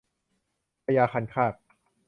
[0.85, 1.53] พญาคันคาก